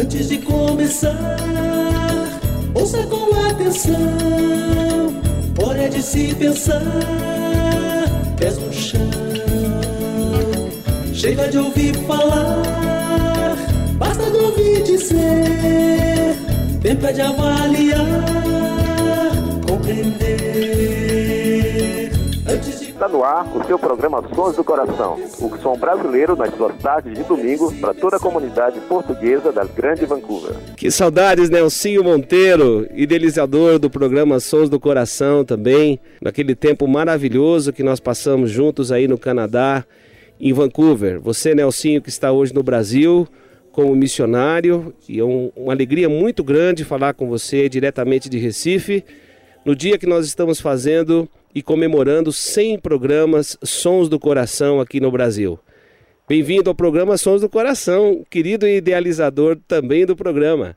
Antes 0.00 0.28
de 0.28 0.38
começar, 0.38 1.36
ouça 2.74 3.02
com 3.08 3.34
atenção. 3.48 3.94
Hora 5.60 5.88
de 5.88 6.00
se 6.02 6.34
pensar, 6.36 6.82
pés 8.38 8.58
no 8.58 8.72
chão. 8.72 9.10
Chega 11.12 11.48
de 11.48 11.58
ouvir 11.58 11.94
falar, 12.06 13.56
basta 13.98 14.30
de 14.30 14.36
ouvir 14.36 14.82
dizer. 14.84 16.47
Tempo 16.88 17.06
é 17.06 17.12
de 17.12 17.20
avaliar, 17.20 18.22
compreender. 19.68 20.08
Antes 22.48 22.80
de 22.80 22.86
Está 22.86 23.06
no 23.06 23.22
ar 23.22 23.46
o 23.54 23.62
seu 23.66 23.78
programa 23.78 24.24
Sons 24.34 24.56
do 24.56 24.64
Coração, 24.64 25.20
o 25.38 25.54
som 25.58 25.76
brasileiro 25.76 26.34
nas 26.34 26.54
suas 26.54 26.74
tardes 26.78 27.12
de 27.12 27.22
domingo 27.24 27.70
para 27.74 27.92
toda 27.92 28.16
a 28.16 28.18
comunidade 28.18 28.80
portuguesa 28.88 29.52
da 29.52 29.64
Grande 29.64 30.06
Vancouver. 30.06 30.56
Que 30.78 30.90
saudades, 30.90 31.50
Nelsinho 31.50 32.02
Monteiro, 32.02 32.88
idealizador 32.94 33.78
do 33.78 33.90
programa 33.90 34.40
Sons 34.40 34.70
do 34.70 34.80
Coração 34.80 35.44
também, 35.44 36.00
naquele 36.22 36.54
tempo 36.54 36.88
maravilhoso 36.88 37.70
que 37.70 37.82
nós 37.82 38.00
passamos 38.00 38.50
juntos 38.50 38.90
aí 38.90 39.06
no 39.06 39.18
Canadá, 39.18 39.84
em 40.40 40.54
Vancouver. 40.54 41.20
Você, 41.20 41.54
Nelsinho, 41.54 42.00
que 42.00 42.08
está 42.08 42.32
hoje 42.32 42.54
no 42.54 42.62
Brasil 42.62 43.28
como 43.78 43.94
missionário, 43.94 44.92
e 45.08 45.20
é 45.20 45.24
um, 45.24 45.52
uma 45.54 45.72
alegria 45.72 46.08
muito 46.08 46.42
grande 46.42 46.84
falar 46.84 47.14
com 47.14 47.28
você 47.28 47.68
diretamente 47.68 48.28
de 48.28 48.36
Recife, 48.36 49.04
no 49.64 49.72
dia 49.72 49.96
que 49.96 50.04
nós 50.04 50.26
estamos 50.26 50.60
fazendo 50.60 51.28
e 51.54 51.62
comemorando 51.62 52.32
100 52.32 52.80
programas 52.80 53.56
Sons 53.62 54.08
do 54.08 54.18
Coração 54.18 54.80
aqui 54.80 54.98
no 55.00 55.12
Brasil. 55.12 55.60
Bem-vindo 56.28 56.68
ao 56.68 56.74
programa 56.74 57.16
Sons 57.16 57.40
do 57.40 57.48
Coração, 57.48 58.24
querido 58.28 58.66
idealizador 58.66 59.56
também 59.68 60.04
do 60.04 60.16
programa. 60.16 60.74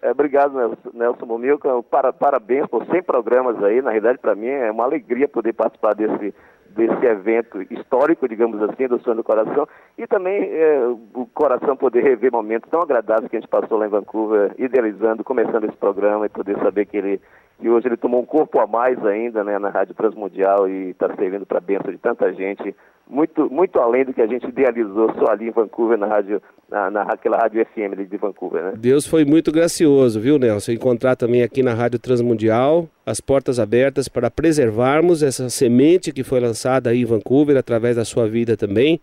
É, 0.00 0.10
obrigado, 0.10 0.78
Nelson 0.94 1.26
Mumilca. 1.26 1.68
Para, 1.90 2.10
parabéns 2.10 2.66
por 2.68 2.86
100 2.86 3.02
programas 3.02 3.62
aí. 3.62 3.82
Na 3.82 3.90
realidade, 3.90 4.18
para 4.18 4.34
mim 4.34 4.46
é 4.46 4.70
uma 4.70 4.84
alegria 4.84 5.28
poder 5.28 5.52
participar 5.52 5.94
desse, 5.94 6.32
desse 6.74 7.06
evento 7.06 7.62
histórico, 7.70 8.28
digamos 8.28 8.62
assim, 8.62 8.86
do 8.86 9.00
Sonho 9.00 9.16
do 9.16 9.24
Coração. 9.24 9.68
E 9.98 10.06
também 10.06 10.42
é, 10.42 10.86
o 11.14 11.26
coração 11.34 11.76
poder 11.76 12.02
rever 12.02 12.32
momentos 12.32 12.70
tão 12.70 12.80
agradáveis 12.80 13.28
que 13.28 13.36
a 13.36 13.40
gente 13.40 13.48
passou 13.48 13.78
lá 13.78 13.86
em 13.86 13.90
Vancouver, 13.90 14.54
idealizando, 14.58 15.24
começando 15.24 15.64
esse 15.64 15.76
programa 15.76 16.26
e 16.26 16.30
poder 16.30 16.58
saber 16.58 16.86
que 16.86 16.96
ele 16.96 17.20
e 17.62 17.68
hoje 17.68 17.88
ele 17.88 17.96
tomou 17.96 18.20
um 18.20 18.26
corpo 18.26 18.58
a 18.58 18.66
mais 18.66 19.04
ainda 19.04 19.44
né, 19.44 19.58
na 19.58 19.68
Rádio 19.68 19.94
Transmundial 19.94 20.68
e 20.68 20.90
está 20.90 21.14
servindo 21.16 21.44
para 21.44 21.58
a 21.58 21.60
bênção 21.60 21.90
de 21.90 21.98
tanta 21.98 22.32
gente, 22.32 22.74
muito, 23.08 23.50
muito 23.50 23.78
além 23.78 24.04
do 24.04 24.14
que 24.14 24.22
a 24.22 24.26
gente 24.26 24.46
idealizou 24.46 25.12
só 25.18 25.32
ali 25.32 25.48
em 25.48 25.50
Vancouver, 25.50 25.98
na 25.98 26.06
rádio, 26.06 26.40
na, 26.70 26.90
naquela 26.90 27.36
Rádio 27.36 27.64
FM 27.66 28.08
de 28.08 28.16
Vancouver. 28.16 28.62
Né? 28.62 28.72
Deus 28.76 29.06
foi 29.06 29.24
muito 29.24 29.52
gracioso, 29.52 30.20
viu, 30.20 30.38
Nelson? 30.38 30.72
Encontrar 30.72 31.16
também 31.16 31.42
aqui 31.42 31.62
na 31.62 31.74
Rádio 31.74 31.98
Transmundial 31.98 32.88
as 33.04 33.20
portas 33.20 33.58
abertas 33.58 34.08
para 34.08 34.30
preservarmos 34.30 35.22
essa 35.22 35.50
semente 35.50 36.12
que 36.12 36.22
foi 36.22 36.40
lançada 36.40 36.90
aí 36.90 37.02
em 37.02 37.04
Vancouver 37.06 37.56
através 37.56 37.96
da 37.96 38.04
sua 38.04 38.28
vida 38.28 38.56
também 38.56 39.00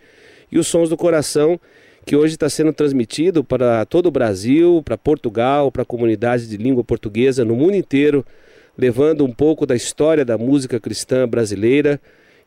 e 0.52 0.58
os 0.58 0.68
sons 0.68 0.90
do 0.90 0.98
coração 0.98 1.60
que 2.06 2.16
hoje 2.16 2.36
está 2.36 2.48
sendo 2.48 2.72
transmitido 2.72 3.44
para 3.44 3.86
todo 3.86 4.06
o 4.06 4.12
Brasil, 4.12 4.82
para 4.84 4.98
Portugal, 4.98 5.70
para 5.70 5.82
a 5.82 5.86
comunidade 5.86 6.48
de 6.48 6.56
língua 6.56 6.82
portuguesa 6.82 7.44
no 7.44 7.54
mundo 7.54 7.76
inteiro 7.76 8.26
levando 8.78 9.26
um 9.26 9.32
pouco 9.32 9.66
da 9.66 9.76
história 9.76 10.24
da 10.24 10.38
música 10.38 10.80
cristã 10.80 11.28
brasileira 11.28 12.00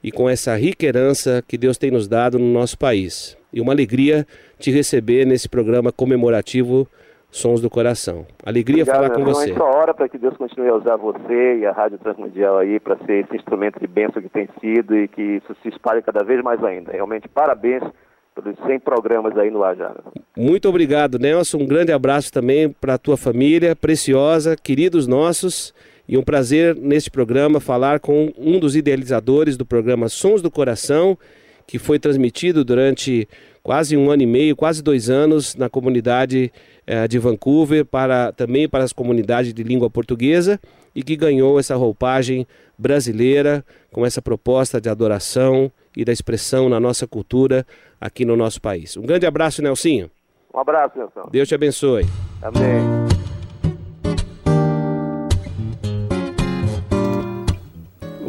e 0.03 0.11
com 0.11 0.29
essa 0.29 0.55
rica 0.57 0.87
herança 0.87 1.43
que 1.47 1.59
Deus 1.59 1.77
tem 1.77 1.91
nos 1.91 2.07
dado 2.09 2.39
no 2.39 2.53
nosso 2.53 2.79
país. 2.79 3.37
E 3.53 3.61
uma 3.61 3.73
alegria 3.73 4.27
te 4.59 4.71
receber 4.71 5.27
nesse 5.27 5.49
programa 5.49 5.91
comemorativo 5.91 6.87
Sons 7.31 7.61
do 7.61 7.71
Coração. 7.71 8.27
Alegria 8.45 8.83
Obrigado, 8.83 8.97
falar 8.97 9.11
com 9.15 9.25
você. 9.25 9.53
É 9.53 9.63
hora 9.63 9.95
para 9.95 10.09
que 10.09 10.19
Deus 10.19 10.37
continue 10.37 10.69
a 10.69 10.75
usar 10.75 10.97
você 10.97 11.59
e 11.59 11.67
a 11.67 11.73
Rádio 11.73 11.99
Transmundial 11.99 12.59
aí 12.59 12.81
para 12.81 12.97
ser 13.05 13.25
esse 13.25 13.37
instrumento 13.37 13.79
de 13.79 13.87
bênção 13.87 14.21
que 14.21 14.29
tem 14.29 14.49
sido 14.61 14.97
e 14.97 15.07
que 15.07 15.23
isso 15.23 15.57
se 15.63 15.69
espalhe 15.69 16.03
cada 16.03 16.25
vez 16.25 16.43
mais 16.43 16.63
ainda. 16.65 16.93
Realmente, 16.93 17.29
parabéns 17.29 17.83
pelos 18.35 18.57
100 18.67 18.81
programas 18.81 19.37
aí 19.37 19.51
no 19.51 19.63
ar 19.63 19.77
já. 19.77 19.95
Muito 20.37 20.69
obrigado, 20.69 21.19
Nelson. 21.19 21.59
Um 21.59 21.67
grande 21.67 21.93
abraço 21.93 22.33
também 22.33 22.69
para 22.69 22.95
a 22.95 22.99
tua 22.99 23.17
família 23.17 23.77
preciosa, 23.77 24.57
queridos 24.57 25.07
nossos. 25.07 25.73
E 26.11 26.19
um 26.19 26.25
prazer 26.25 26.75
neste 26.75 27.09
programa 27.09 27.61
falar 27.61 28.01
com 28.01 28.33
um 28.37 28.59
dos 28.59 28.75
idealizadores 28.75 29.57
do 29.57 29.65
programa 29.65 30.09
Sons 30.09 30.43
do 30.43 30.51
Coração, 30.51 31.17
que 31.69 31.79
foi 31.79 32.01
transmitido 32.01 32.65
durante 32.65 33.29
quase 33.63 33.97
um 33.97 34.11
ano 34.11 34.25
e 34.25 34.27
meio, 34.27 34.57
quase 34.57 34.83
dois 34.83 35.09
anos 35.09 35.55
na 35.55 35.71
comunidade 35.71 36.53
eh, 36.85 37.07
de 37.07 37.17
Vancouver, 37.17 37.85
para 37.85 38.33
também 38.33 38.69
para 38.69 38.83
as 38.83 38.93
comunidades 38.93 39.55
de 39.55 39.63
língua 39.63 39.89
portuguesa 39.89 40.59
e 40.97 41.05
que 41.05 41.15
ganhou 41.15 41.61
essa 41.61 41.77
roupagem 41.77 42.45
brasileira 42.77 43.65
com 43.93 44.05
essa 44.05 44.21
proposta 44.21 44.81
de 44.81 44.89
adoração 44.89 45.71
e 45.97 46.05
da 46.05 46.13
expressão 46.13 46.69
na 46.69 46.81
nossa 46.81 47.07
cultura 47.07 47.65
aqui 48.01 48.25
no 48.25 48.37
nosso 48.37 48.61
país. 48.61 48.97
Um 48.97 49.03
grande 49.03 49.27
abraço, 49.27 49.63
Nelsinho. 49.63 50.11
Um 50.53 50.59
abraço, 50.59 50.99
Nelson. 50.99 51.29
Deus 51.31 51.47
te 51.47 51.55
abençoe. 51.55 52.05
Amém. 52.43 53.30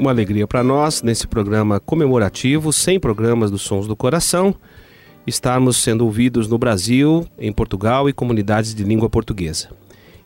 Uma 0.02 0.10
alegria 0.10 0.48
para 0.48 0.64
nós, 0.64 1.04
nesse 1.04 1.28
programa 1.28 1.80
comemorativo, 1.80 2.74
100 2.74 3.00
programas 3.00 3.52
dos 3.52 3.62
Sons 3.62 3.86
do 3.86 3.96
Coração, 3.96 4.56
estarmos 5.28 5.78
sendo 5.78 6.06
ouvidos 6.06 6.48
no 6.48 6.58
Brasil, 6.58 7.24
em 7.38 7.54
Portugal 7.54 8.10
e 8.10 8.14
comunidades 8.14 8.74
de 8.74 8.84
língua 8.84 9.08
portuguesa. 9.08 9.70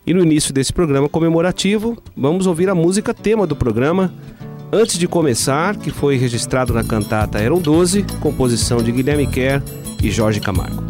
E 0.06 0.14
no 0.14 0.22
início 0.22 0.54
desse 0.54 0.72
programa 0.72 1.10
comemorativo, 1.10 1.94
vamos 2.16 2.46
ouvir 2.46 2.70
a 2.70 2.74
música 2.74 3.12
tema 3.12 3.46
do 3.46 3.54
programa, 3.54 4.14
Antes 4.72 4.98
de 4.98 5.06
Começar, 5.06 5.76
que 5.76 5.90
foi 5.90 6.16
registrado 6.16 6.72
na 6.72 6.82
cantata 6.82 7.38
Eram 7.38 7.58
12, 7.58 8.02
composição 8.22 8.82
de 8.82 8.90
Guilherme 8.90 9.26
Kerr 9.26 9.62
e 10.02 10.10
Jorge 10.10 10.40
Camargo. 10.40 10.82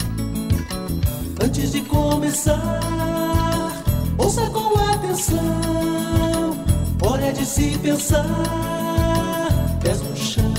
Antes 1.42 1.72
de 1.72 1.80
começar, 1.80 2.80
ouça 4.16 4.48
com 4.50 4.78
atenção, 4.78 5.65
de 7.46 7.52
se 7.52 7.78
pensar 7.78 8.24
pés 9.80 10.02
no 10.02 10.16
chão. 10.16 10.52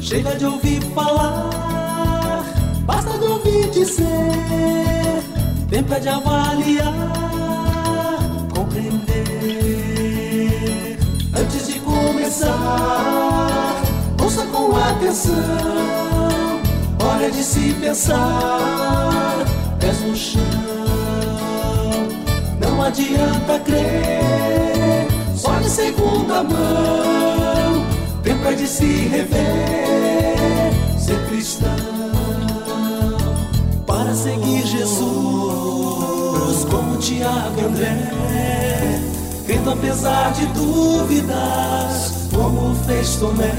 Chega 0.00 0.34
de 0.34 0.44
ouvir 0.44 0.82
falar, 0.94 2.42
basta 2.84 3.16
de 3.18 3.24
ouvir 3.26 3.70
dizer. 3.70 5.22
Tempo 5.70 5.94
é 5.94 6.00
de 6.00 6.08
avaliar, 6.08 6.92
compreender. 8.52 8.98
Antes 11.40 11.68
de 11.68 11.78
começar, 11.80 12.50
ouça 14.20 14.44
com 14.46 14.76
atenção. 14.76 15.34
Hora 17.00 17.30
de 17.30 17.44
se 17.44 17.72
pensar, 17.74 19.36
pés 19.78 20.00
no 20.00 20.16
chão. 20.16 20.42
Não 22.60 22.82
adianta 22.82 23.60
crer 23.60 24.69
segunda 25.70 26.42
mão. 26.42 27.86
Tempo 28.22 28.48
é 28.48 28.52
de 28.54 28.66
se 28.66 28.84
rever, 28.84 30.36
ser 30.98 31.24
cristão. 31.28 31.70
Para 33.86 34.12
seguir 34.14 34.66
Jesus, 34.66 35.04
como 36.68 36.96
Tiago 36.98 37.54
e 37.58 37.64
André. 37.64 39.00
Crendo 39.46 39.70
apesar 39.70 40.32
de 40.32 40.46
dúvidas, 40.46 42.28
como 42.34 42.74
fez 42.86 43.16
Tomé. 43.16 43.52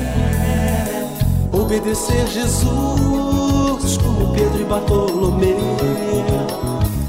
Obedecer 1.51 2.27
Jesus, 2.27 3.97
como 3.97 4.33
Pedro 4.33 4.62
e 4.62 4.65
Bartolomeu. 4.65 5.57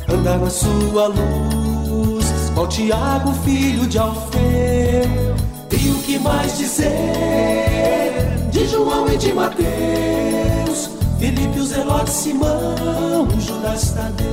Andar 0.08 0.38
na 0.38 0.50
sua 0.50 1.08
luz 1.08 1.61
qual 2.62 2.68
Tiago, 2.68 3.32
filho 3.44 3.86
de 3.88 3.98
Alfeu? 3.98 4.40
E 5.72 5.90
o 5.90 5.94
que 6.02 6.18
mais 6.18 6.56
dizer 6.58 6.90
de 8.50 8.66
João 8.66 9.08
e 9.08 9.16
de 9.16 9.32
Mateus? 9.32 10.90
Filipe, 11.18 11.58
o 11.58 11.64
Zelote, 11.64 12.10
Simão, 12.10 13.28
Judas 13.40 13.90
Tadeu. 13.92 14.28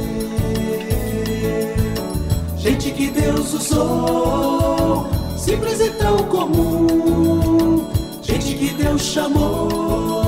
Gente 2.58 2.92
que 2.92 3.08
Deus 3.08 3.54
usou, 3.54 5.08
simples 5.36 5.80
e 5.80 5.90
tão 5.92 6.18
comum. 6.26 7.88
Gente 8.22 8.54
que 8.54 8.74
Deus 8.76 9.02
chamou, 9.02 10.22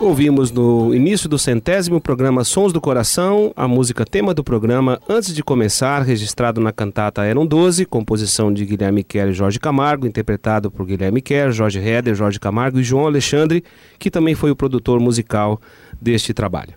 Ouvimos 0.00 0.52
no 0.52 0.94
início 0.94 1.28
do 1.28 1.36
centésimo 1.36 2.00
programa 2.00 2.44
Sons 2.44 2.72
do 2.72 2.80
Coração 2.80 3.52
a 3.56 3.66
música 3.66 4.04
tema 4.04 4.32
do 4.32 4.44
programa 4.44 5.00
Antes 5.08 5.34
de 5.34 5.42
Começar, 5.42 6.02
registrado 6.02 6.60
na 6.60 6.70
cantata 6.70 7.24
Eram 7.24 7.44
12, 7.44 7.84
composição 7.84 8.52
de 8.52 8.64
Guilherme 8.64 9.02
Kerr 9.02 9.30
e 9.30 9.32
Jorge 9.32 9.58
Camargo, 9.58 10.06
interpretado 10.06 10.70
por 10.70 10.86
Guilherme 10.86 11.20
Kerr, 11.20 11.50
Jorge 11.50 11.80
Heder, 11.80 12.14
Jorge 12.14 12.38
Camargo 12.38 12.78
e 12.78 12.84
João 12.84 13.06
Alexandre, 13.06 13.64
que 13.98 14.08
também 14.08 14.36
foi 14.36 14.52
o 14.52 14.56
produtor 14.56 15.00
musical 15.00 15.60
deste 16.00 16.32
trabalho. 16.32 16.74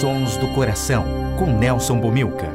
Sons 0.00 0.36
do 0.36 0.46
Coração, 0.54 1.04
com 1.36 1.58
Nelson 1.58 1.98
Bomilca. 1.98 2.48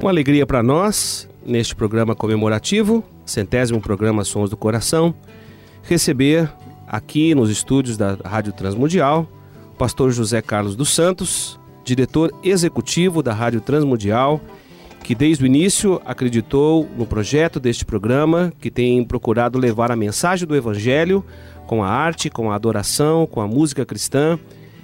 Uma 0.00 0.10
alegria 0.10 0.44
para 0.44 0.60
nós, 0.60 1.28
neste 1.46 1.76
programa 1.76 2.16
comemorativo, 2.16 3.04
centésimo 3.24 3.80
programa 3.80 4.24
Sons 4.24 4.50
do 4.50 4.56
Coração, 4.56 5.14
receber 5.84 6.50
aqui 6.86 7.34
nos 7.34 7.50
estúdios 7.50 7.96
da 7.96 8.16
Rádio 8.24 8.52
Transmundial, 8.52 9.28
o 9.72 9.76
pastor 9.76 10.10
José 10.10 10.40
Carlos 10.42 10.76
dos 10.76 10.94
Santos, 10.94 11.58
diretor 11.84 12.32
executivo 12.42 13.22
da 13.22 13.32
Rádio 13.32 13.60
Transmundial, 13.60 14.40
que 15.02 15.14
desde 15.14 15.42
o 15.42 15.46
início 15.46 16.00
acreditou 16.04 16.88
no 16.96 17.06
projeto 17.06 17.58
deste 17.58 17.84
programa, 17.84 18.52
que 18.60 18.70
tem 18.70 19.04
procurado 19.04 19.58
levar 19.58 19.90
a 19.90 19.96
mensagem 19.96 20.46
do 20.46 20.54
Evangelho 20.54 21.24
com 21.66 21.82
a 21.82 21.88
arte, 21.88 22.30
com 22.30 22.50
a 22.50 22.54
adoração, 22.54 23.26
com 23.26 23.40
a 23.40 23.48
música 23.48 23.84
cristã, 23.84 24.38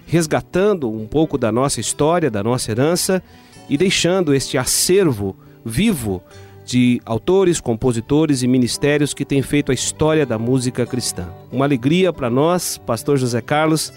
resgatando 0.07 0.91
um 0.91 1.07
pouco 1.07 1.39
da 1.39 1.53
nossa 1.53 1.81
história, 1.81 2.31
da 2.31 2.43
nossa 2.43 2.71
herança 2.71 3.23
e 3.69 3.77
deixando 3.77 4.35
este 4.35 4.57
acervo 4.57 5.37
vivo 5.65 6.23
de 6.69 7.01
autores, 7.07 7.63
compositores 7.63 8.43
e 8.43 8.47
ministérios 8.47 9.15
que 9.15 9.25
têm 9.25 9.41
feito 9.41 9.73
a 9.73 9.75
história 9.75 10.27
da 10.27 10.39
música 10.39 10.85
cristã. 10.85 11.27
Uma 11.51 11.65
alegria 11.65 12.13
para 12.13 12.29
nós, 12.29 12.77
Pastor 12.77 13.17
José 13.17 13.41
Carlos, 13.41 13.91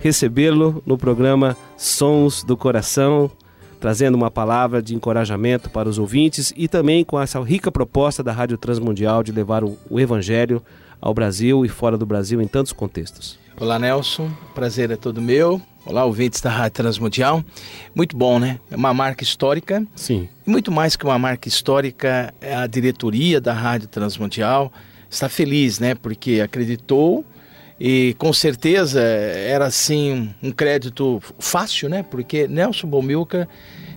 recebê-lo 0.00 0.82
no 0.84 0.98
programa 0.98 1.56
Sons 1.76 2.42
do 2.42 2.56
Coração, 2.56 3.30
trazendo 3.78 4.16
uma 4.16 4.32
palavra 4.32 4.82
de 4.82 4.96
encorajamento 4.96 5.70
para 5.70 5.88
os 5.88 5.96
ouvintes 5.96 6.52
e 6.56 6.66
também 6.66 7.04
com 7.04 7.20
essa 7.20 7.40
rica 7.40 7.70
proposta 7.70 8.20
da 8.20 8.32
Rádio 8.32 8.58
Transmundial 8.58 9.22
de 9.22 9.30
levar 9.30 9.62
o, 9.62 9.78
Evangelho 10.00 10.60
ao 11.00 11.14
Brasil 11.14 11.64
e 11.64 11.68
fora 11.68 11.96
do 11.96 12.04
Brasil 12.04 12.42
em 12.42 12.48
tantos 12.48 12.72
contextos. 12.72 13.38
Olá, 13.60 13.78
Nelson. 13.78 14.28
Prazer 14.56 14.90
é 14.90 14.96
todo 14.96 15.22
meu. 15.22 15.62
Olá, 15.88 16.04
ouvintes 16.04 16.42
da 16.42 16.50
Rádio 16.50 16.72
Transmundial. 16.72 17.42
Muito 17.94 18.14
bom, 18.14 18.38
né? 18.38 18.60
É 18.70 18.76
uma 18.76 18.92
marca 18.92 19.24
histórica. 19.24 19.86
Sim. 19.96 20.28
E 20.46 20.50
muito 20.50 20.70
mais 20.70 20.96
que 20.96 21.04
uma 21.06 21.18
marca 21.18 21.48
histórica, 21.48 22.34
é 22.42 22.54
a 22.54 22.66
diretoria 22.66 23.40
da 23.40 23.54
Rádio 23.54 23.88
Transmundial 23.88 24.70
está 25.08 25.30
feliz, 25.30 25.78
né? 25.78 25.94
Porque 25.94 26.42
acreditou 26.44 27.24
e 27.80 28.14
com 28.18 28.34
certeza 28.34 29.00
era 29.00 29.64
assim 29.64 30.34
um 30.42 30.50
crédito 30.50 31.22
fácil, 31.38 31.88
né? 31.88 32.02
Porque 32.02 32.46
Nelson 32.46 32.86
Bomilca 32.86 33.48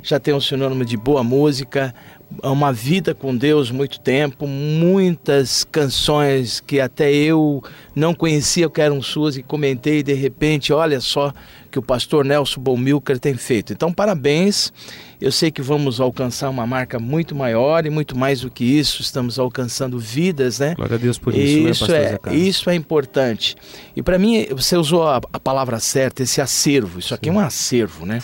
já 0.01 0.17
tem 0.17 0.33
um 0.33 0.39
sinônimo 0.39 0.85
de 0.85 0.95
boa 0.95 1.25
música, 1.25 1.93
uma 2.41 2.71
vida 2.71 3.13
com 3.13 3.35
Deus 3.35 3.69
muito 3.69 3.99
tempo, 3.99 4.47
muitas 4.47 5.65
canções 5.65 6.61
que 6.61 6.79
até 6.79 7.11
eu 7.11 7.61
não 7.93 8.13
conhecia 8.13 8.69
que 8.69 8.79
eram 8.79 9.01
suas 9.01 9.35
e 9.35 9.43
comentei 9.43 9.99
e 9.99 10.03
de 10.03 10.13
repente, 10.13 10.71
olha 10.71 11.01
só 11.01 11.33
que 11.71 11.79
o 11.79 11.81
pastor 11.81 12.25
Nelson 12.25 12.59
Bomilcar 12.59 13.17
tem 13.17 13.33
feito. 13.35 13.71
Então, 13.73 13.91
parabéns. 13.91 14.71
Eu 15.19 15.31
sei 15.31 15.51
que 15.51 15.61
vamos 15.61 15.99
alcançar 15.99 16.49
uma 16.49 16.65
marca 16.65 16.99
muito 16.99 17.35
maior 17.35 17.85
e 17.85 17.91
muito 17.91 18.17
mais 18.17 18.41
do 18.41 18.49
que 18.49 18.63
isso, 18.63 19.03
estamos 19.03 19.37
alcançando 19.37 19.99
vidas, 19.99 20.57
né? 20.57 20.73
Glória 20.73 20.95
a 20.95 20.99
Deus 20.99 21.19
por 21.19 21.35
isso, 21.35 21.85
isso 21.85 21.91
né, 21.91 22.17
é, 22.25 22.35
Isso 22.35 22.69
é 22.71 22.75
importante. 22.75 23.55
E 23.95 24.01
para 24.01 24.17
mim, 24.17 24.47
você 24.49 24.75
usou 24.75 25.07
a, 25.07 25.17
a, 25.31 25.39
palavra 25.39 25.79
certa, 25.79 26.23
esse 26.23 26.41
acervo. 26.41 26.97
Isso 26.97 27.13
aqui 27.13 27.29
Sim. 27.29 27.35
é 27.35 27.39
um 27.39 27.39
acervo, 27.39 28.03
né? 28.03 28.19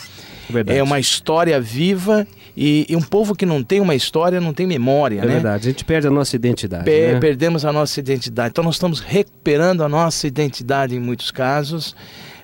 Verdade. 0.49 0.79
É 0.79 0.81
uma 0.81 0.99
história 0.99 1.61
viva 1.61 2.25
e, 2.59 2.87
e, 2.89 2.95
um 2.95 3.01
povo 3.01 3.35
que 3.35 3.45
não 3.45 3.61
tem 3.61 3.79
uma 3.79 3.93
história 3.93 4.41
não 4.41 4.51
tem 4.51 4.65
memória, 4.65 5.19
é 5.19 5.25
né? 5.25 5.33
verdade, 5.33 5.67
a 5.67 5.71
gente 5.71 5.85
perde 5.85 6.07
a 6.07 6.09
nossa 6.09 6.35
identidade. 6.35 6.89
Né? 6.89 7.19
Perdemos 7.19 7.63
a 7.63 7.71
nossa 7.71 7.99
identidade. 7.99 8.49
Então 8.49 8.63
nós 8.63 8.75
estamos 8.75 8.99
recuperando 8.99 9.83
a 9.83 9.89
nossa 9.89 10.25
identidade 10.25 10.95
em 10.95 10.99
muitos 10.99 11.29
casos, 11.29 11.95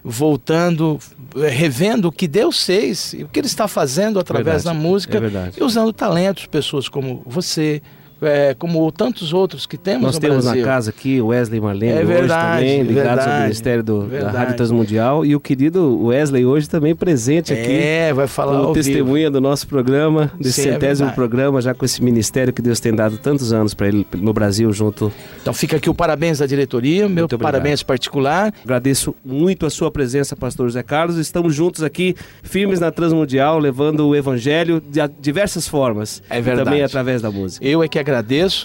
voltando, 0.04 1.00
eh, 1.38 1.48
revendo 1.50 2.10
o 2.10 2.12
que 2.12 2.28
Deus 2.28 2.64
fez 2.66 3.14
e 3.14 3.24
o 3.24 3.28
que 3.28 3.40
Ele 3.40 3.48
está 3.48 3.68
fazendo 3.68 4.20
através 4.20 4.64
verdade. 4.64 4.66
da 4.66 4.74
música 4.74 5.18
é 5.18 5.52
e 5.60 5.64
usando 5.64 5.94
talentos, 5.94 6.46
pessoas 6.46 6.90
como 6.90 7.24
você, 7.26 7.82
é, 8.24 8.54
como 8.54 8.92
tantos 8.92 9.34
outros 9.34 9.66
que 9.66 9.78
temos 9.78 10.04
Nós 10.04 10.20
temos 10.20 10.46
Brasil. 10.46 10.62
na 10.62 10.68
casa 10.68 10.90
aqui 10.90 11.22
o 11.22 11.28
Wesley 11.28 11.60
Marlene 11.60 11.94
é 11.94 12.06
verdade, 12.06 12.64
hoje 12.64 12.78
também, 12.78 12.84
ligados 12.84 13.10
verdade, 13.10 13.32
ao 13.32 13.42
Ministério 13.42 13.84
do, 13.84 14.08
da 14.08 14.32
Rádio 14.32 14.56
Transmundial 14.56 15.26
e 15.26 15.36
o 15.36 15.40
querido 15.40 16.06
Wesley 16.06 16.46
hoje 16.46 16.70
também 16.70 16.96
presente 16.96 17.54
aqui. 17.54 17.72
É, 17.72 18.14
vai 18.14 18.28
falar 18.28 18.62
como 18.62 18.74
testemunha 18.74 19.26
vivo. 19.26 19.32
do 19.32 19.42
nosso 19.42 19.68
programa, 19.68 20.32
desse 20.40 20.62
Sim, 20.62 20.70
é 20.70 20.74
centésimo 20.74 21.10
é 21.10 21.12
programa, 21.12 21.62
já 21.62 21.74
com 21.74 21.86
esse 21.86 22.04
ministério 22.04 22.54
que 22.54 22.62
Deus 22.62 22.80
tem 22.80 22.94
dado 22.94 23.18
tantos 23.18 23.52
anos 23.52 23.74
para 23.74 23.88
ele 23.88 24.06
no 24.16 24.34
Brasil 24.34 24.72
junto. 24.72 25.12
Então 25.42 25.54
fica 25.54 25.78
aqui 25.78 25.90
o 25.90 25.94
parabéns 25.94 26.40
da 26.40 26.46
diretoria, 26.46 27.08
meu 27.10 27.28
parabéns 27.28 27.84
particular. 27.84 28.54
Agradeço 28.64 29.16
muito 29.24 29.66
a 29.66 29.70
sua 29.70 29.92
presença, 29.92 30.36
pastor 30.36 30.68
José 30.68 30.84
Carlos. 30.84 31.18
Estamos 31.18 31.54
juntos 31.54 31.84
aqui, 31.84 32.16
firmes 32.42 32.80
na 32.80 32.92
Transmundial, 32.92 33.60
levando 33.60 34.08
o 34.08 34.16
evangelho 34.16 34.82
de 34.82 35.00
diversas 35.20 35.68
formas. 35.68 36.22
É 36.30 36.42
verdade. 36.42 36.66
também 36.66 36.84
através 36.84 37.22
da 37.22 37.30
música. 37.30 37.66
Eu 37.66 37.84
é 37.84 37.88
que 37.88 38.00
agradeço 38.00 38.13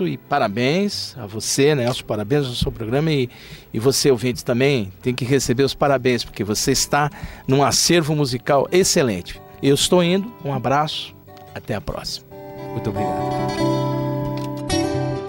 e 0.07 0.17
parabéns 0.17 1.17
a 1.17 1.27
você, 1.27 1.75
Nelson, 1.75 2.05
parabéns 2.05 2.47
ao 2.47 2.55
seu 2.55 2.73
programa 2.73 3.11
e, 3.11 3.31
e 3.73 3.79
você, 3.79 4.11
ouvinte, 4.11 4.45
também 4.45 4.93
tem 5.01 5.15
que 5.15 5.25
receber 5.25 5.63
os 5.63 5.75
parabéns, 5.75 6.25
porque 6.25 6.45
você 6.45 6.73
está 6.73 7.11
num 7.47 7.63
acervo 7.63 8.15
musical 8.15 8.69
excelente. 8.73 9.41
Eu 9.63 9.75
estou 9.75 10.03
indo, 10.03 10.33
um 10.45 10.53
abraço, 10.53 11.15
até 11.55 11.75
a 11.75 11.81
próxima. 11.81 12.27
Muito 12.73 12.91
obrigado. 12.91 13.39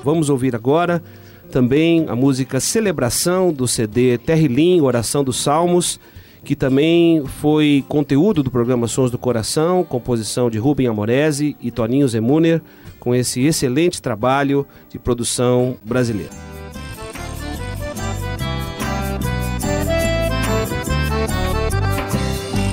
Vamos 0.04 0.30
ouvir 0.30 0.56
agora 0.56 1.04
também 1.52 2.06
a 2.08 2.16
música 2.16 2.60
Celebração 2.60 3.52
do 3.52 3.68
CD 3.68 4.18
Terrilim, 4.18 4.82
Oração 4.82 5.24
dos 5.24 5.38
Salmos, 5.38 6.00
que 6.44 6.56
também 6.56 7.26
foi 7.26 7.84
conteúdo 7.88 8.42
do 8.42 8.52
programa 8.52 8.88
Sons 8.88 9.12
do 9.12 9.18
Coração, 9.18 9.84
composição 9.84 10.50
de 10.50 10.58
Rubem 10.58 10.88
Amorese 10.88 11.56
e 11.60 11.72
Toninho 11.72 12.08
Zemuner 12.08 12.62
com 13.00 13.16
esse 13.16 13.46
excelente 13.46 14.02
trabalho 14.02 14.66
de 14.90 15.00
produção 15.00 15.78
brasileira. 15.84 16.32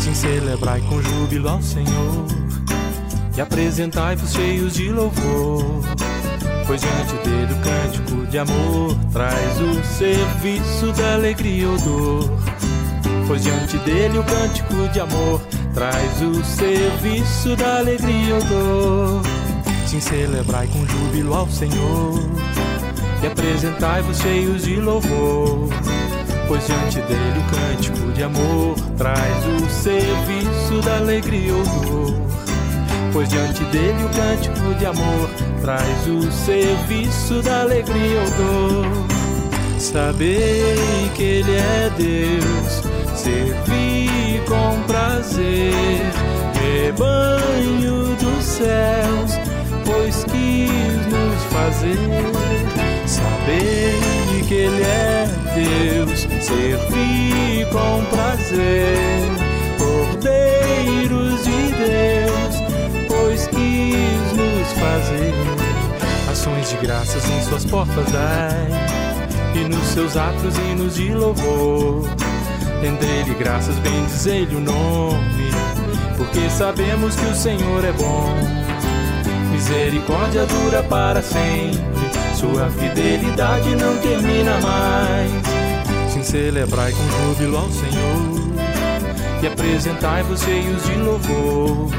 Sim, 0.00 0.14
celebrai 0.14 0.80
com 0.82 1.00
júbilo 1.00 1.48
ao 1.48 1.62
Senhor 1.62 2.26
e 3.36 3.40
apresentai-vos 3.40 4.32
cheios 4.32 4.74
de 4.74 4.90
louvor. 4.90 5.82
Pois 6.66 6.80
diante 6.80 7.28
dele 7.28 7.52
o 7.52 7.62
cântico 7.62 8.26
de 8.26 8.38
amor 8.38 8.96
traz 9.12 9.60
o 9.60 9.84
serviço 9.84 10.92
da 10.92 11.14
alegria 11.14 11.68
ou 11.68 11.78
dor. 11.78 12.30
Pois 13.28 13.42
diante 13.42 13.76
dele 13.78 14.18
o 14.18 14.24
cântico 14.24 14.88
de 14.92 15.00
amor 15.00 15.40
traz 15.74 16.22
o 16.22 16.42
serviço 16.44 17.54
da 17.56 17.78
alegria 17.78 18.34
ou 18.34 18.44
dor. 18.44 19.35
Sim, 19.86 20.00
celebrai 20.00 20.66
com 20.66 20.84
júbilo 20.84 21.32
ao 21.32 21.48
Senhor 21.48 22.20
e 23.22 23.26
apresentai-vos 23.28 24.18
cheios 24.18 24.64
de 24.64 24.80
louvor. 24.80 25.68
Pois 26.48 26.66
diante 26.66 27.00
dele 27.02 27.38
o 27.38 27.44
cântico 27.54 28.12
de 28.12 28.24
amor 28.24 28.74
traz 28.98 29.46
o 29.46 29.70
serviço 29.70 30.80
da 30.84 30.96
alegria 30.96 31.54
ou 31.54 31.62
dor. 31.62 32.14
Pois 33.12 33.28
diante 33.28 33.62
dele 33.66 34.04
o 34.04 34.08
cântico 34.08 34.74
de 34.76 34.86
amor 34.86 35.30
traz 35.62 36.06
o 36.08 36.32
serviço 36.32 37.40
da 37.42 37.60
alegria 37.60 38.20
ou 38.20 38.30
dor. 38.32 39.06
Sabei 39.78 41.10
que 41.14 41.22
ele 41.22 41.54
é 41.54 41.90
Deus, 41.96 42.82
servi 43.14 44.42
com 44.48 44.82
prazer, 44.82 46.02
rebanho 46.60 48.16
dos 48.16 48.44
céus 48.44 49.55
pois 49.86 50.24
quis 50.24 51.06
nos 51.06 51.42
fazer 51.52 51.96
saber 53.06 54.16
que 54.46 54.54
Ele 54.54 54.82
é 54.82 55.26
Deus, 55.54 56.20
servir 56.40 57.66
com 57.70 58.04
prazer, 58.14 58.96
cordeiros 59.78 61.44
de 61.44 61.72
Deus, 61.72 63.08
pois 63.08 63.46
quis 63.46 64.32
nos 64.32 64.72
fazer 64.72 65.32
ações 66.30 66.68
de 66.68 66.76
graças 66.76 67.24
em 67.30 67.42
Suas 67.42 67.64
portas 67.64 68.10
dai, 68.12 68.68
e 69.54 69.68
nos 69.68 69.86
seus 69.88 70.16
atos 70.16 70.56
hinos 70.58 70.96
de 70.96 71.12
louvor. 71.12 72.04
Rendei-lhe 72.82 73.34
graças, 73.34 73.76
bendizei-lhe 73.78 74.54
o 74.54 74.60
nome, 74.60 75.50
porque 76.16 76.50
sabemos 76.50 77.16
que 77.16 77.26
o 77.26 77.34
Senhor 77.34 77.84
é 77.84 77.92
bom 77.92 78.65
misericórdia 79.56 80.44
dura 80.44 80.82
para 80.82 81.22
sempre, 81.22 81.80
sua 82.34 82.68
fidelidade 82.68 83.74
não 83.74 83.96
termina 83.98 84.60
mais. 84.60 85.30
Sim, 86.12 86.22
celebrai 86.22 86.92
com 86.92 87.02
júbilo 87.08 87.56
ao 87.56 87.70
Senhor 87.70 88.36
e 89.42 89.46
apresentai-vos 89.46 90.42
cheios 90.42 90.84
de 90.84 90.94
louvor. 90.96 91.90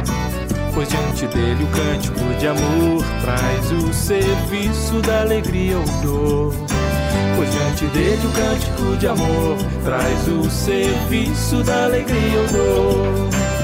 Pois 0.71 0.87
diante 0.87 1.25
dele 1.25 1.63
o 1.63 1.67
cântico 1.67 2.39
de 2.39 2.47
amor 2.47 3.03
traz 3.23 3.71
o 3.71 3.91
serviço 3.91 5.01
da 5.01 5.21
alegria 5.21 5.77
ou 5.77 5.85
dor. 6.03 6.53
Pois 7.35 7.51
diante 7.51 7.85
dele 7.87 8.21
o 8.23 8.31
cântico 8.33 8.97
de 8.97 9.07
amor 9.07 9.57
traz 9.83 10.27
o 10.27 10.47
serviço 10.51 11.63
da 11.63 11.85
alegria 11.85 12.39
ou 12.39 12.47
dor. 12.47 13.56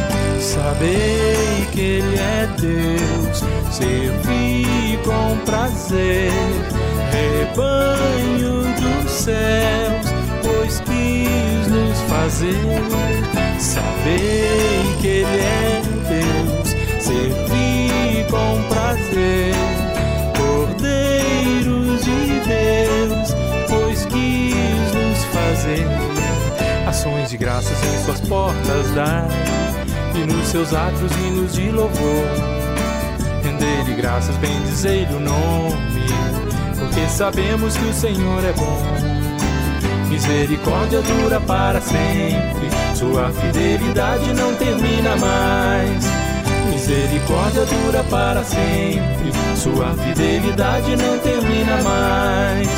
Sabei 0.44 1.66
que 1.72 1.80
Ele 1.80 2.18
é 2.18 2.48
Deus, 2.60 3.44
servi 3.72 5.00
com 5.06 5.38
prazer, 5.46 6.32
rebanho 7.12 8.64
dos 8.76 9.12
céus, 9.12 10.06
pois 10.44 10.82
quis 10.82 11.68
nos 11.70 11.98
fazer. 12.10 12.60
Sabei 13.58 14.98
que 15.02 15.08
Ele 15.08 15.40
é 15.40 15.82
Deus, 16.10 16.76
servi 17.00 18.26
com 18.30 18.62
prazer, 18.68 19.56
cordeiros 20.38 22.04
de 22.04 22.42
Deus, 22.46 23.34
pois 23.70 24.06
quis 24.08 24.94
nos 24.94 25.24
fazer. 25.24 25.88
Ações 26.86 27.30
de 27.30 27.38
graças 27.38 27.82
em 27.82 28.04
suas 28.04 28.20
portas 28.20 28.92
dai 28.94 29.64
e 30.16 30.26
nos 30.26 30.48
seus 30.48 30.74
atos 30.74 31.12
hinos 31.18 31.54
de 31.54 31.70
louvor. 31.72 32.28
Render-lhe 33.44 33.96
graças, 33.96 34.36
bendizei-lhe 34.38 35.14
o 35.14 35.20
nome, 35.20 36.06
porque 36.78 37.08
sabemos 37.08 37.76
que 37.76 37.86
o 37.86 37.94
Senhor 37.94 38.44
é 38.44 38.54
bom. 38.54 38.84
Misericórdia 40.10 41.02
dura 41.02 41.42
para 41.42 41.82
sempre, 41.82 42.70
sua 42.96 43.32
fidelidade 43.32 44.34
não 44.34 44.54
termina 44.56 45.16
mais. 45.18 46.06
Misericórdia 46.70 47.66
dura 47.66 48.04
para 48.04 48.44
sempre, 48.44 49.32
sua 49.56 49.94
fidelidade 49.96 50.96
não 50.96 51.18
termina 51.20 51.82
mais. 51.82 52.70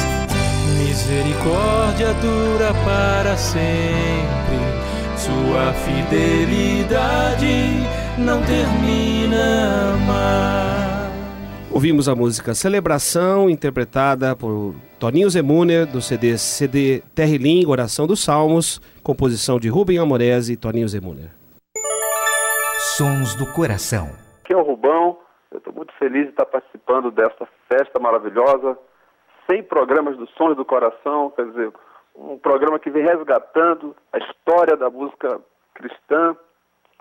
Misericórdia 0.78 2.14
dura 2.22 2.74
para 2.86 3.36
sempre 3.36 4.85
sua 5.26 5.74
fidelidade 5.74 7.48
não 8.20 8.40
termina 8.46 9.98
mais. 10.06 11.16
Ouvimos 11.72 12.08
a 12.08 12.16
música 12.16 12.54
Celebração, 12.54 13.50
interpretada 13.50 14.36
por 14.36 14.76
Toninho 15.00 15.28
Zemuner, 15.28 15.88
do 15.88 16.00
CD 16.00 16.38
CD 16.38 17.02
Terrilim, 17.16 17.66
Oração 17.66 18.06
dos 18.06 18.24
Salmos, 18.24 18.80
composição 19.04 19.60
de 19.60 19.68
Rubem 19.68 19.98
Amorese 19.98 20.54
e 20.54 20.58
Toninho 20.58 20.88
Zemuner. 20.88 21.32
Sons 22.96 23.36
do 23.36 23.52
Coração. 23.52 24.08
Aqui 24.44 24.54
é 24.54 24.58
o 24.58 24.62
Rubão, 24.62 25.18
eu 25.52 25.58
estou 25.58 25.74
muito 25.74 25.92
feliz 25.98 26.26
de 26.26 26.30
estar 26.30 26.46
participando 26.46 27.10
dessa 27.10 27.48
festa 27.68 28.00
maravilhosa, 28.00 28.78
100 29.50 29.64
programas 29.64 30.16
do 30.18 30.28
Sons 30.38 30.56
do 30.56 30.64
Coração, 30.64 31.34
quer 31.36 31.48
dizer, 31.48 31.74
um 32.16 32.38
programa 32.38 32.80
que 32.80 32.90
vem 32.90 33.04
resgatando 33.04 33.96
a 34.14 34.18
história 34.18 34.78
da 34.78 34.90
música 34.90 35.40
cristã 35.74 36.36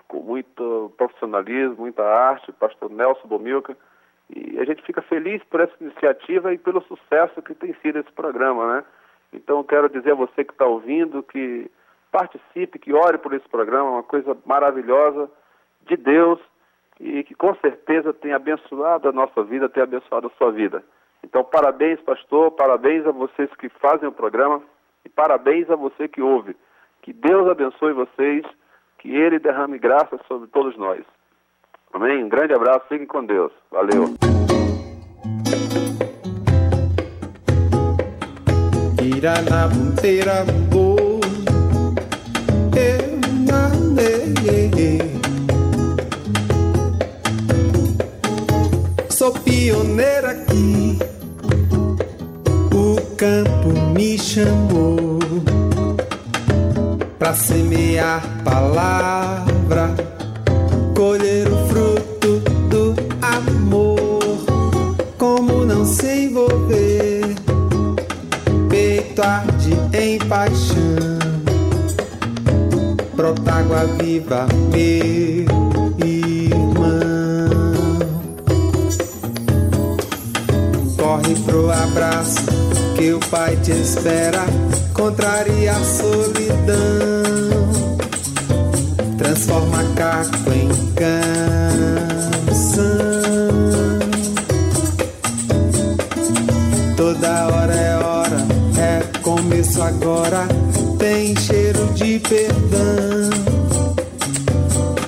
com 0.07 0.21
muito 0.21 0.93
profissionalismo, 0.97 1.77
muita 1.77 2.03
arte, 2.03 2.51
pastor 2.53 2.89
Nelson 2.91 3.27
Bomilca. 3.27 3.75
E 4.29 4.59
a 4.59 4.65
gente 4.65 4.83
fica 4.83 5.01
feliz 5.01 5.43
por 5.45 5.59
essa 5.59 5.73
iniciativa 5.79 6.53
e 6.53 6.57
pelo 6.57 6.81
sucesso 6.81 7.41
que 7.41 7.53
tem 7.53 7.73
sido 7.81 7.99
esse 7.99 8.11
programa, 8.11 8.75
né? 8.75 8.85
Então 9.33 9.63
quero 9.63 9.89
dizer 9.89 10.11
a 10.11 10.15
você 10.15 10.43
que 10.43 10.51
está 10.51 10.65
ouvindo 10.65 11.23
que 11.23 11.69
participe, 12.11 12.79
que 12.79 12.93
ore 12.93 13.17
por 13.17 13.33
esse 13.33 13.47
programa, 13.49 13.91
uma 13.91 14.03
coisa 14.03 14.37
maravilhosa 14.45 15.29
de 15.87 15.97
Deus 15.97 16.39
e 16.99 17.23
que 17.23 17.35
com 17.35 17.53
certeza 17.55 18.13
tem 18.13 18.33
abençoado 18.33 19.09
a 19.09 19.11
nossa 19.11 19.43
vida, 19.43 19.69
tem 19.69 19.83
abençoado 19.83 20.27
a 20.27 20.37
sua 20.37 20.51
vida. 20.51 20.83
Então 21.23 21.43
parabéns, 21.43 21.99
pastor, 22.01 22.51
parabéns 22.51 23.05
a 23.05 23.11
vocês 23.11 23.49
que 23.55 23.69
fazem 23.69 24.07
o 24.07 24.13
programa. 24.13 24.61
E 25.05 25.09
parabéns 25.09 25.69
a 25.69 25.75
você 25.75 26.07
que 26.07 26.21
ouve. 26.21 26.55
Que 27.01 27.13
Deus 27.13 27.47
abençoe 27.47 27.93
vocês, 27.93 28.43
que 28.97 29.15
Ele 29.15 29.39
derrame 29.39 29.77
graça 29.77 30.19
sobre 30.27 30.47
todos 30.47 30.75
nós. 30.77 31.03
Amém? 31.93 32.23
Um 32.23 32.29
grande 32.29 32.53
abraço, 32.53 32.85
fiquem 32.89 33.05
com 33.05 33.23
Deus. 33.23 33.51
Valeu. 33.71 34.15
Sou 49.09 49.31
pioneira 49.43 50.31
aqui 50.31 50.99
campo 53.17 53.54
me 53.95 54.17
chamou 54.17 55.19
para 57.17 57.33
semear 57.33 58.21
palavra, 58.43 59.95
colher 60.93 61.47
o 61.47 61.67
fruto 61.67 62.39
do 62.69 62.93
amor. 63.21 64.19
Como 65.17 65.65
não 65.65 65.85
se 65.85 66.25
envolver? 66.25 67.35
Peito 68.69 69.21
arde 69.23 69.73
em 69.97 70.19
paixão, 70.19 71.17
brota 73.15 73.53
água 73.53 73.85
viva, 73.97 74.45
meu 74.71 75.34
Pai 83.29 83.55
te 83.57 83.71
espera, 83.71 84.45
contraria 84.93 85.71
a 85.71 85.83
solidão. 85.83 87.25
Transforma 89.17 89.83
caco 89.95 90.51
em 90.53 90.69
canção. 90.93 91.25
Toda 96.95 97.47
hora 97.47 97.73
é 97.73 97.95
hora, 97.97 98.37
é 98.77 99.01
começo 99.21 99.81
agora. 99.81 100.47
Tem 100.99 101.35
cheiro 101.35 101.85
de 101.93 102.19
perdão. 102.19 103.29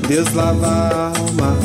Deus 0.07 0.33
lava 0.33 0.67
a 0.67 1.07
alma, 1.07 1.57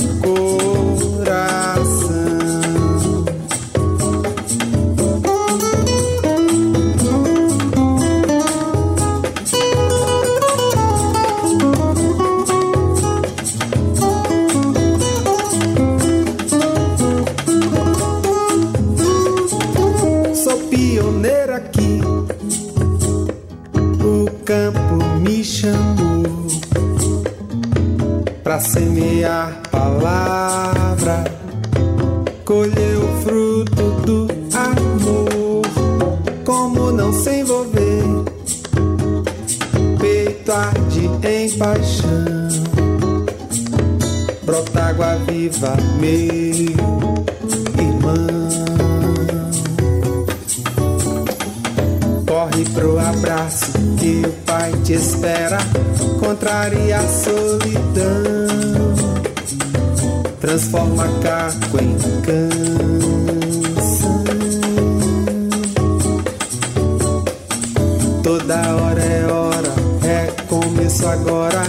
Toda 68.33 68.77
hora 68.77 69.03
é 69.03 69.27
hora, 69.27 69.69
é 70.03 70.27
começo 70.47 71.07
agora. 71.07 71.65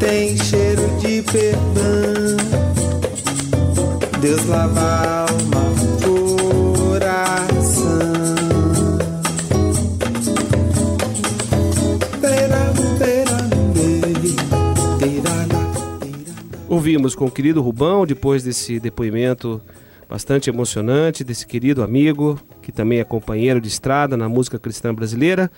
Tem 0.00 0.38
cheiro 0.38 0.80
de 1.00 1.20
perdão. 1.20 2.34
Deus 4.18 4.46
lava 4.46 4.80
a 4.80 5.20
alma, 5.20 5.64
coração. 6.82 7.98
Ouvimos 16.70 17.14
com 17.14 17.26
o 17.26 17.30
querido 17.30 17.60
Rubão, 17.60 18.06
depois 18.06 18.42
desse 18.42 18.80
depoimento 18.80 19.60
bastante 20.08 20.48
emocionante 20.48 21.22
desse 21.22 21.46
querido 21.46 21.82
amigo, 21.82 22.40
que 22.62 22.72
também 22.72 22.98
é 22.98 23.04
companheiro 23.04 23.60
de 23.60 23.68
estrada 23.68 24.16
na 24.16 24.26
música 24.26 24.58
cristã 24.58 24.94
brasileira 24.94 25.50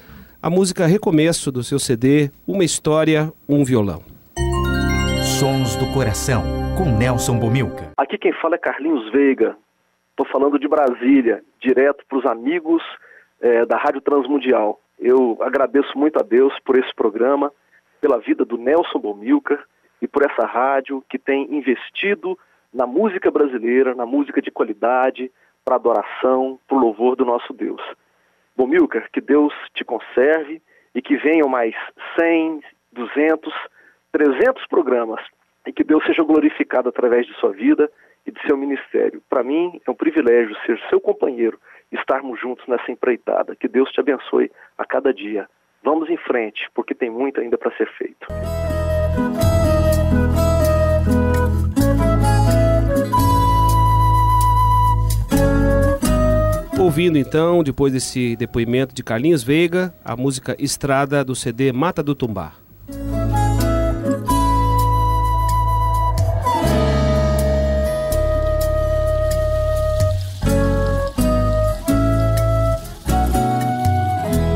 a 0.43 0.49
música 0.49 0.87
Recomeço 0.87 1.53
do 1.53 1.63
seu 1.63 1.79
CD 1.79 2.31
Uma 2.49 2.65
História, 2.65 3.31
um 3.47 3.63
Violão. 3.63 4.03
Sons 5.39 5.77
do 5.77 5.93
Coração, 5.93 6.43
com 6.79 6.97
Nelson 6.97 7.39
Bomilca. 7.39 7.93
Aqui 7.95 8.17
quem 8.17 8.33
fala 8.33 8.55
é 8.55 8.59
Carlinhos 8.59 9.11
Veiga. 9.13 9.55
Estou 10.11 10.27
falando 10.33 10.59
de 10.59 10.67
Brasília, 10.67 11.43
direto 11.61 12.05
para 12.09 12.19
os 12.19 12.25
amigos 12.25 12.83
é, 13.41 13.67
da 13.67 13.77
Rádio 13.77 14.01
Transmundial. 14.01 14.81
Eu 14.99 15.37
agradeço 15.43 15.97
muito 15.97 16.19
a 16.19 16.23
Deus 16.23 16.55
por 16.65 16.79
esse 16.79 16.95
programa, 16.95 17.53
pela 18.01 18.19
vida 18.19 18.43
do 18.43 18.57
Nelson 18.57 18.99
Bomilca 18.99 19.63
e 20.01 20.09
por 20.09 20.23
essa 20.23 20.47
rádio 20.47 21.05
que 21.11 21.19
tem 21.19 21.55
investido 21.55 22.39
na 22.73 22.87
música 22.87 23.31
brasileira, 23.31 23.95
na 23.95 24.07
música 24.07 24.41
de 24.41 24.51
qualidade, 24.51 25.31
para 25.63 25.77
adoração, 25.77 26.59
para 26.67 26.79
o 26.79 26.81
louvor 26.81 27.15
do 27.15 27.27
nosso 27.27 27.53
Deus. 27.53 27.83
Bomilcar, 28.61 29.09
que 29.11 29.23
Deus 29.23 29.55
te 29.73 29.83
conserve 29.83 30.61
e 30.95 31.01
que 31.01 31.17
venham 31.17 31.49
mais 31.49 31.75
100, 32.19 32.61
200, 32.93 33.55
300 34.13 34.67
programas 34.67 35.25
e 35.67 35.73
que 35.73 35.83
Deus 35.83 36.05
seja 36.05 36.23
glorificado 36.23 36.91
através 36.91 37.27
de 37.27 37.33
sua 37.37 37.53
vida 37.53 37.91
e 38.27 38.31
de 38.31 38.39
seu 38.43 38.59
ministério. 38.59 39.23
Para 39.31 39.43
mim 39.43 39.81
é 39.87 39.91
um 39.91 39.95
privilégio 39.95 40.55
ser 40.67 40.79
seu 40.91 41.01
companheiro, 41.01 41.59
estarmos 41.91 42.39
juntos 42.39 42.67
nessa 42.69 42.93
empreitada. 42.93 43.57
Que 43.57 43.67
Deus 43.67 43.91
te 43.93 44.01
abençoe 44.01 44.53
a 44.77 44.85
cada 44.85 45.11
dia. 45.15 45.49
Vamos 45.83 46.11
em 46.11 46.19
frente, 46.19 46.69
porque 46.75 46.95
tem 46.95 47.09
muito 47.09 47.41
ainda 47.41 47.57
para 47.57 47.75
ser 47.79 47.91
feito. 47.93 48.27
Ouvindo 56.81 57.19
então, 57.19 57.63
depois 57.63 57.93
desse 57.93 58.35
depoimento 58.37 58.95
de 58.95 59.03
Carlinhos 59.03 59.43
Veiga, 59.43 59.93
a 60.03 60.17
música 60.17 60.57
Estrada 60.59 61.23
do 61.23 61.37
CD 61.37 61.73
Mata 61.73 62.03
do 62.03 62.15
Tumbá. 62.15 62.55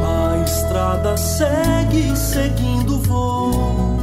A 0.03 0.43
estrada 0.47 1.19
segue 1.19 2.17
seguindo 2.17 3.01
voo, 3.01 3.99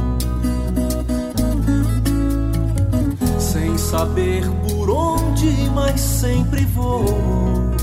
sem 3.40 3.76
saber 3.76 4.44
por 4.68 4.88
onde, 4.88 5.68
mas 5.74 6.00
sempre 6.00 6.64
vou. 6.66 7.81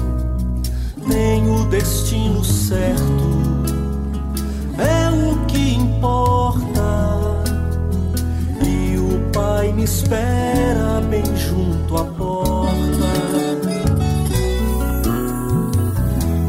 Tenho 1.10 1.62
o 1.62 1.66
destino 1.66 2.44
certo, 2.44 3.02
é 4.78 5.10
o 5.10 5.46
que 5.48 5.74
importa. 5.74 7.42
E 8.64 8.96
o 8.96 9.32
Pai 9.34 9.74
me 9.74 9.84
espera 9.86 11.02
bem 11.10 11.24
junto 11.36 11.98
à 11.98 12.04
porta. 12.04 12.70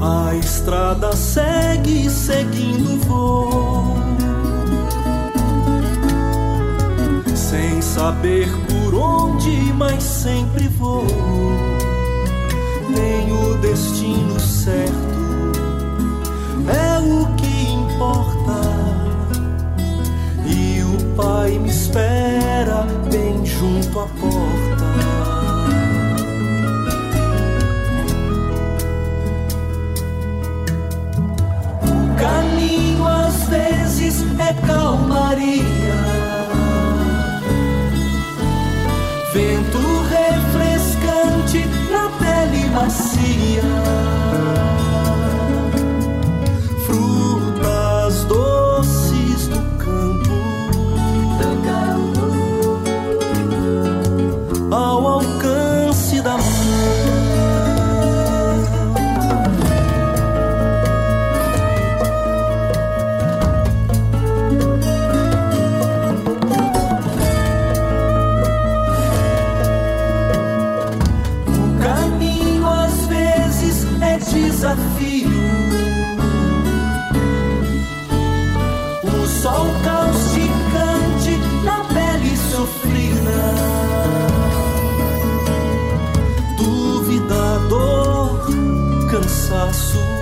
A 0.02 0.35
estrada 0.37 1.17
segue 1.17 2.11
seguindo 2.11 2.99
voo, 3.06 3.97
sem 7.35 7.80
saber 7.80 8.49
por 8.67 8.95
onde, 8.95 9.73
mas 9.73 10.02
sempre 10.02 10.69
vou. 10.69 11.79
Tenho 12.95 13.53
o 13.53 13.59
destino 13.59 14.39
certo, 14.41 14.93
é 16.69 16.99
o 16.99 17.26
que 17.37 17.73
importa. 17.73 18.61
E 20.47 20.83
o 20.83 21.15
Pai 21.15 21.59
me 21.59 21.69
espera 21.69 22.87
bem 23.11 23.45
junto 23.45 24.00
à 24.00 24.07
porta. 24.07 24.91
Caminho 32.19 33.07
às 33.07 33.40
cansaço. 89.11 90.20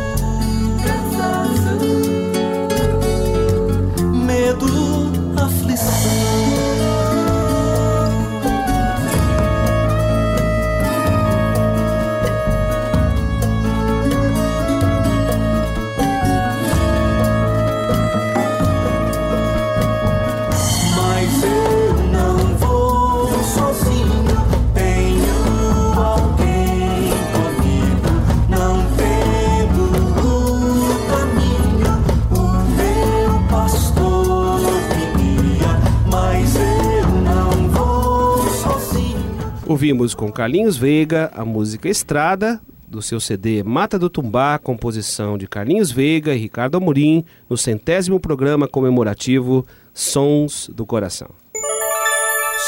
Ouvimos 39.78 40.12
com 40.12 40.32
Carlinhos 40.32 40.76
Veiga 40.76 41.30
a 41.32 41.44
música 41.44 41.88
Estrada, 41.88 42.58
do 42.90 43.00
seu 43.00 43.20
CD 43.20 43.62
Mata 43.62 43.96
do 43.96 44.10
Tumbá, 44.10 44.58
composição 44.58 45.38
de 45.38 45.46
Carlinhos 45.46 45.92
Veiga 45.92 46.34
e 46.34 46.36
Ricardo 46.36 46.76
Amorim, 46.76 47.24
no 47.48 47.56
centésimo 47.56 48.18
programa 48.18 48.66
comemorativo 48.66 49.64
Sons 49.94 50.68
do 50.68 50.84
Coração. 50.84 51.28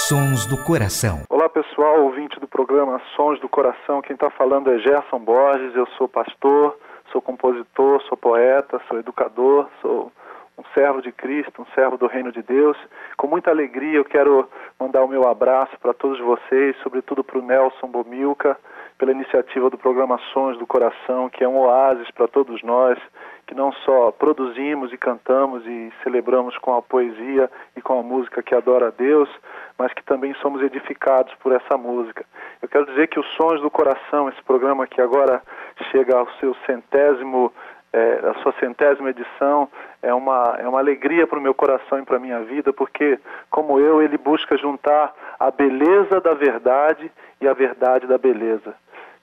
Sons 0.07 0.47
do 0.47 0.57
Coração. 0.63 1.23
Olá 1.29 1.49
pessoal, 1.49 2.05
ouvinte 2.05 2.39
do 2.39 2.47
programa 2.47 3.03
Sons 3.17 3.41
do 3.41 3.49
Coração. 3.49 4.01
Quem 4.03 4.15
está 4.15 4.31
falando 4.31 4.71
é 4.71 4.79
Gerson 4.79 5.19
Borges. 5.19 5.75
Eu 5.75 5.89
sou 5.99 6.07
pastor, 6.07 6.79
sou 7.11 7.21
compositor, 7.21 8.01
sou 8.03 8.17
poeta, 8.17 8.81
sou 8.87 9.01
educador, 9.01 9.67
sou 9.83 10.13
um 10.61 10.75
servo 10.75 11.01
de 11.01 11.11
Cristo, 11.11 11.63
um 11.63 11.67
servo 11.75 11.97
do 11.97 12.07
Reino 12.07 12.31
de 12.31 12.43
Deus. 12.43 12.77
Com 13.17 13.27
muita 13.27 13.51
alegria 13.51 13.97
eu 13.97 14.05
quero 14.05 14.49
mandar 14.79 15.03
o 15.03 15.09
meu 15.09 15.27
abraço 15.27 15.73
para 15.81 15.95
todos 15.95 16.21
vocês, 16.21 16.77
sobretudo 16.83 17.25
para 17.25 17.39
o 17.39 17.43
Nelson 17.43 17.87
Bomilca, 17.89 18.57
pela 18.99 19.13
iniciativa 19.13 19.71
do 19.71 19.79
programa 19.79 20.21
Sons 20.33 20.59
do 20.59 20.67
Coração, 20.67 21.31
que 21.31 21.43
é 21.43 21.49
um 21.49 21.57
oásis 21.57 22.11
para 22.11 22.29
todos 22.29 22.63
nós, 22.63 22.99
que 23.47 23.55
não 23.55 23.73
só 23.73 24.13
produzimos 24.13 24.93
e 24.93 24.99
cantamos 24.99 25.67
e 25.67 25.91
celebramos 26.03 26.57
com 26.59 26.77
a 26.77 26.83
poesia 26.83 27.51
e 27.75 27.81
com 27.81 27.99
a 27.99 28.03
música 28.03 28.43
que 28.43 28.55
adora 28.55 28.89
a 28.89 28.91
Deus, 28.91 29.31
mas 29.79 29.93
que 29.95 30.05
também 30.05 30.35
somos 30.35 30.63
edificados 30.63 31.35
por 31.37 31.53
essa 31.53 31.79
música. 31.79 32.27
Eu 32.61 32.69
quero 32.69 32.85
dizer 32.85 33.09
que 33.09 33.19
os 33.19 33.27
Sons 33.35 33.63
do 33.63 33.71
Coração, 33.71 34.29
esse 34.29 34.43
programa 34.43 34.87
que 34.87 35.01
agora 35.01 35.43
chega 35.91 36.19
ao 36.19 36.31
seu 36.33 36.55
centésimo 36.67 37.51
é, 37.93 38.31
a 38.31 38.35
sua 38.43 38.53
centésima 38.61 39.11
edição 39.11 39.69
é 40.03 40.15
uma, 40.15 40.57
é 40.59 40.69
uma 40.69 40.79
alegria 40.79 41.27
para 41.27 41.39
o 41.39 41.43
meu 41.43 41.55
coração 41.55 41.99
e 41.99 42.05
para 42.05 42.17
a 42.17 42.21
minha 42.21 42.41
vida, 42.41 42.73
porque, 42.73 43.19
como 43.51 43.81
eu, 43.81 44.01
ele 44.01 44.17
busca 44.17 44.57
juntar 44.57 45.13
a 45.39 45.51
beleza 45.51 46.21
da 46.21 46.35
verdade 46.35 47.11
e 47.41 47.49
a 47.49 47.53
verdade 47.53 48.07
da 48.07 48.17
beleza. 48.17 48.75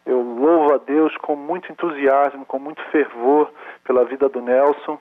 Eu 0.06 0.21
louvo 0.21 0.73
a 0.73 0.77
Deus 0.77 1.15
com 1.17 1.36
muito 1.36 1.71
entusiasmo, 1.71 2.45
com 2.45 2.60
muito 2.60 2.82
fervor 2.91 3.51
pela 3.84 4.06
vida 4.06 4.30
do 4.30 4.41
Nelson 4.41 4.97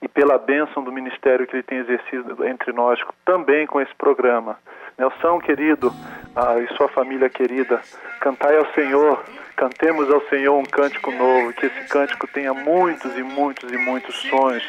e 0.00 0.08
pela 0.08 0.38
bênção 0.38 0.82
do 0.82 0.92
ministério 0.92 1.46
que 1.46 1.56
ele 1.56 1.62
tem 1.62 1.78
exercido 1.78 2.46
entre 2.46 2.72
nós, 2.72 3.00
também 3.24 3.66
com 3.66 3.80
esse 3.80 3.94
programa. 3.96 4.58
Nelson, 4.96 5.40
querido, 5.40 5.92
ah, 6.34 6.58
e 6.58 6.68
sua 6.76 6.88
família 6.88 7.28
querida, 7.28 7.80
cantai 8.20 8.56
ao 8.56 8.66
Senhor, 8.74 9.24
cantemos 9.58 10.08
ao 10.08 10.20
Senhor 10.28 10.56
um 10.56 10.64
cântico 10.64 11.10
novo, 11.10 11.52
que 11.52 11.66
esse 11.66 11.88
cântico 11.88 12.28
tenha 12.28 12.54
muitos 12.54 13.18
e 13.18 13.22
muitos 13.24 13.70
e 13.72 13.76
muitos 13.76 14.14
sonhos 14.30 14.62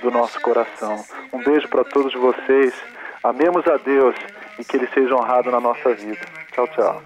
do 0.00 0.08
nosso 0.08 0.40
coração. 0.40 1.04
Um 1.32 1.42
beijo 1.42 1.68
para 1.68 1.82
todos 1.82 2.14
vocês, 2.14 2.72
amemos 3.24 3.66
a 3.66 3.76
Deus 3.76 4.14
e 4.56 4.64
que 4.64 4.76
Ele 4.76 4.88
seja 4.94 5.16
honrado 5.16 5.50
na 5.50 5.60
nossa 5.60 5.92
vida. 5.94 6.20
Tchau, 6.52 6.68
tchau. 6.68 7.02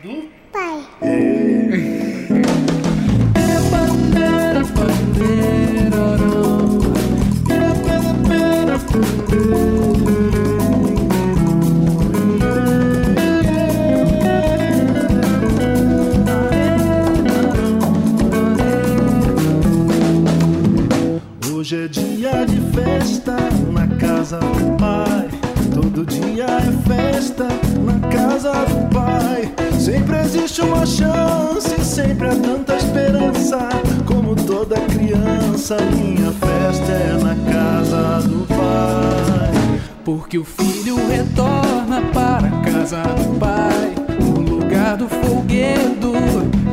Festa 23.01 23.37
na 23.73 23.87
casa 23.97 24.39
do 24.39 24.77
pai. 24.77 25.29
Todo 25.73 26.05
dia 26.05 26.45
é 26.45 26.89
festa 26.89 27.49
na 27.85 28.09
casa 28.09 28.53
do 28.53 28.95
pai. 28.95 29.53
Sempre 29.79 30.19
existe 30.19 30.61
uma 30.61 30.85
chance, 30.85 31.83
sempre 31.83 32.29
há 32.29 32.35
tanta 32.35 32.77
esperança. 32.77 33.69
Como 34.07 34.37
toda 34.37 34.77
criança, 34.81 35.79
minha 35.97 36.31
festa 36.33 36.93
é 36.93 37.19
na 37.23 37.35
casa 37.51 38.29
do 38.29 38.47
pai. 38.47 39.81
Porque 40.05 40.39
o 40.39 40.45
filho 40.45 40.97
retorna 41.09 42.03
para 42.13 42.49
a 42.49 42.61
casa 42.61 43.03
do 43.03 43.39
pai, 43.39 43.95
no 44.21 44.41
lugar 44.41 44.97
do 44.97 45.09
folguedo, 45.09 46.13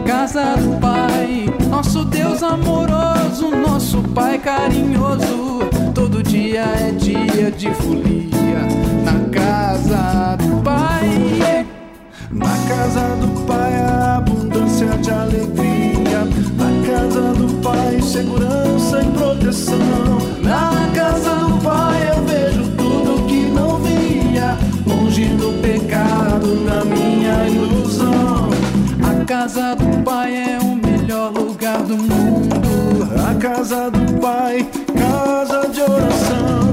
casa 0.05 0.55
do 0.57 0.77
pai. 0.79 1.45
Nosso 1.69 2.03
Deus 2.05 2.41
amoroso, 2.43 3.51
nosso 3.51 4.01
Pai 4.17 4.39
carinhoso. 4.39 5.69
Dia 6.38 6.62
é 6.62 6.91
dia 6.91 7.50
de 7.50 7.73
folia 7.73 8.62
na 9.04 9.28
casa 9.32 10.36
do 10.36 10.62
Pai. 10.62 11.65
Na 12.30 12.56
casa 12.69 13.15
do 13.15 13.41
Pai, 13.47 13.73
abundância 14.15 14.86
de 14.86 15.10
alegria. 15.10 16.26
Na 16.56 16.88
casa 16.88 17.34
do 17.34 17.62
Pai, 17.63 18.00
segurança 18.04 19.02
e 19.02 19.12
proteção. 19.17 20.19
Na 20.43 20.91
casa 20.93 21.34
do 21.38 21.58
Pai, 21.63 22.08
eu 22.12 22.23
vejo 22.26 22.71
tudo 22.78 23.28
que 23.28 23.50
não 23.50 23.80
via. 23.80 24.56
Longe 24.86 25.26
do 25.26 25.60
pecado, 25.60 26.63
da 26.67 26.86
minha 26.86 27.50
ilusão. 27.50 28.52
A 29.02 29.26
casa 29.26 29.76
do 29.76 30.04
Pai 30.04 30.36
é 30.36 30.60
um 30.62 30.76
melhor 30.76 31.32
lugar 31.34 31.82
do 31.82 31.97
mundo. 31.97 32.66
Casa 33.39 33.91
do 33.91 34.19
Pai, 34.19 34.67
casa 34.97 35.67
de 35.69 35.82
oração. 35.82 36.71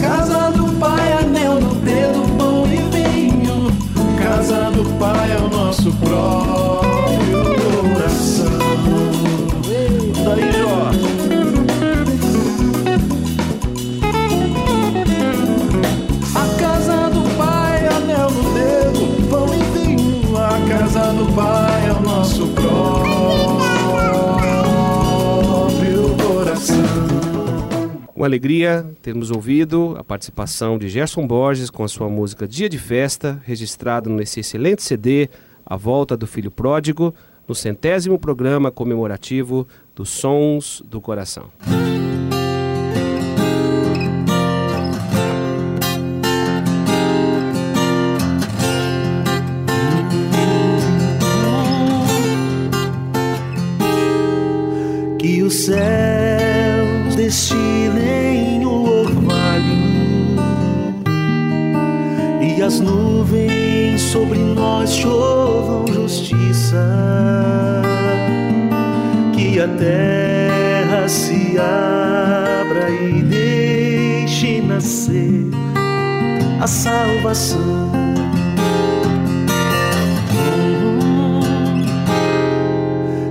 Casa 0.00 0.50
do 0.52 0.78
Pai, 0.78 1.12
anel 1.14 1.60
no 1.60 1.74
dedo, 1.76 2.36
pão 2.38 2.64
e 2.66 2.76
vinho. 2.76 3.70
Casa 4.22 4.70
do 4.70 4.84
Pai 4.98 5.32
é 5.32 5.38
o 5.38 5.48
nosso 5.48 5.92
próprio 5.96 7.29
Uma 28.20 28.26
alegria 28.26 28.86
termos 29.00 29.30
ouvido 29.30 29.96
a 29.98 30.04
participação 30.04 30.76
de 30.78 30.90
Gerson 30.90 31.26
Borges 31.26 31.70
com 31.70 31.84
a 31.84 31.88
sua 31.88 32.06
música 32.06 32.46
Dia 32.46 32.68
de 32.68 32.78
Festa, 32.78 33.40
registrado 33.46 34.10
nesse 34.10 34.40
excelente 34.40 34.82
CD 34.82 35.30
A 35.64 35.74
Volta 35.74 36.18
do 36.18 36.26
Filho 36.26 36.50
Pródigo, 36.50 37.14
no 37.48 37.54
centésimo 37.54 38.18
programa 38.18 38.70
comemorativo 38.70 39.66
dos 39.96 40.10
Sons 40.10 40.82
do 40.84 41.00
Coração. 41.00 41.48
Que 55.18 55.42
os 55.42 55.54
céus 55.54 57.16
destilem 57.16 57.79
e 62.60 62.62
as 62.62 62.78
nuvens 62.78 64.02
sobre 64.02 64.38
nós 64.38 64.94
chovam 64.94 65.86
justiça. 65.86 66.76
Que 69.32 69.58
a 69.58 69.66
terra 69.66 71.08
se 71.08 71.56
abra 71.58 72.90
e 72.90 73.22
deixe 73.22 74.60
nascer 74.60 75.48
a 76.60 76.66
salvação. 76.66 77.90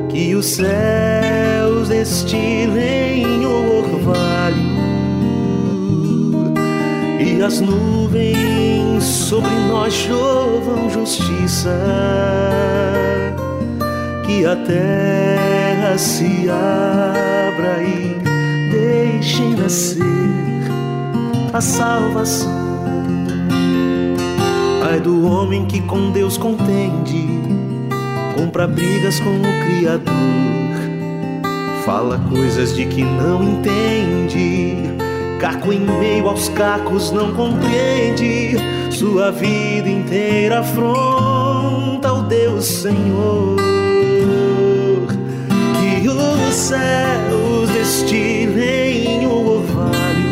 Que 0.09 0.33
os 0.33 0.47
céus 0.47 1.89
destilem 1.89 3.45
o 3.45 3.77
orvalho 3.77 4.79
e 7.19 7.43
as 7.43 7.61
nuvens 7.61 8.68
sobre 9.01 9.51
nós 9.69 9.93
chovam 9.93 10.89
justiça. 10.89 11.75
Que 14.25 14.45
a 14.45 14.55
terra 14.55 15.97
se 15.97 16.49
abra 16.49 17.81
e 17.81 18.17
deixe 18.71 19.41
nascer 19.55 20.03
a 21.53 21.61
salvação. 21.61 22.59
Ai 24.89 24.99
do 24.99 25.25
homem 25.25 25.65
que 25.65 25.81
com 25.81 26.11
Deus 26.11 26.37
contende, 26.37 27.27
compra 28.35 28.67
brigas 28.67 29.19
com 29.19 29.29
o 29.29 29.65
Criador, 29.65 30.13
fala 31.85 32.19
coisas 32.29 32.75
de 32.75 32.85
que 32.85 33.03
não 33.03 33.43
entende, 33.43 34.75
caco 35.49 35.73
em 35.73 35.79
meio 35.79 36.27
aos 36.27 36.47
cacos 36.49 37.11
não 37.11 37.33
compreende, 37.33 38.55
sua 38.91 39.31
vida 39.31 39.89
inteira 39.89 40.59
afronta 40.59 42.13
o 42.13 42.21
Deus 42.23 42.65
Senhor. 42.65 43.57
Que 45.79 46.07
os 46.07 46.53
céus 46.53 47.69
destilem 47.71 49.25
o 49.25 49.55
orvalho 49.55 50.29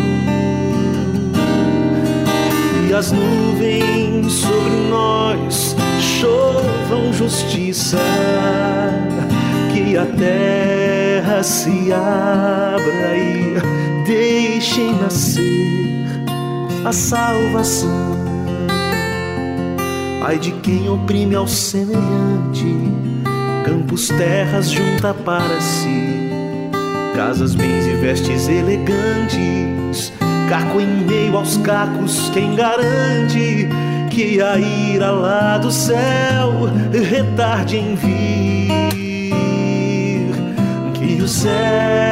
e 2.87 2.93
as 2.93 3.11
nuvens 3.11 4.33
sobre 4.33 4.89
nós 4.91 5.75
chovam 5.99 7.11
justiça, 7.11 7.97
que 9.73 9.97
a 9.97 10.05
terra 10.05 11.41
se 11.41 11.91
abra 11.91 13.17
e 13.17 13.37
deixe 14.57 14.91
nascer 14.91 16.03
a 16.83 16.91
salvação. 16.91 18.17
Ai 20.25 20.39
de 20.39 20.51
quem 20.51 20.89
oprime 20.89 21.35
ao 21.35 21.47
semelhante, 21.47 22.65
campos, 23.63 24.07
terras 24.09 24.71
junta 24.71 25.13
para 25.13 25.61
si, 25.61 26.71
casas, 27.15 27.53
bens 27.53 27.85
e 27.85 27.93
vestes 27.97 28.47
elegantes 28.47 30.11
caco 30.49 30.81
em 30.81 31.05
meio 31.05 31.37
aos 31.37 31.57
cacos, 31.57 32.31
quem 32.33 32.55
garante 32.55 33.69
que 34.09 34.41
a 34.41 34.57
ira 34.57 35.11
lá 35.11 35.59
do 35.59 35.71
céu 35.71 36.67
retarde 36.91 37.77
em 37.77 37.93
vir? 37.93 38.71
Que 40.95 41.21
os 41.21 41.31
céus 41.31 42.06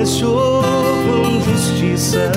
nós 0.00 0.16
chovam 0.16 1.42
justiça, 1.42 2.32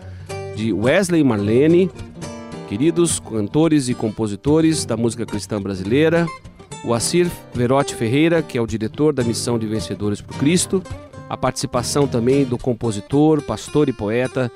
de 0.55 0.73
Wesley 0.73 1.25
Marlene, 1.25 1.91
queridos 2.69 3.19
cantores 3.19 3.89
e 3.89 3.95
compositores 3.95 4.85
da 4.85 4.97
música 4.97 5.27
cristã 5.27 5.61
brasileira, 5.61 6.29
o 6.85 6.93
Assir 6.93 7.31
Verotti 7.55 7.95
Ferreira, 7.95 8.43
que 8.43 8.59
é 8.59 8.61
o 8.61 8.67
diretor 8.67 9.13
da 9.13 9.23
Missão 9.23 9.59
de 9.59 9.67
Vencedores 9.67 10.21
por 10.21 10.37
Cristo, 10.37 10.83
a 11.29 11.37
participação 11.37 12.07
também 12.07 12.45
do 12.45 12.59
compositor, 12.59 13.41
pastor 13.43 13.89
e 13.89 13.93
poeta 13.93 14.51